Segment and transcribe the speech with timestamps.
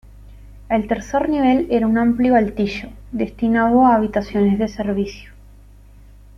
[0.67, 5.31] El tercer nivel era un amplio altillo, destinado a habitaciones de servicio.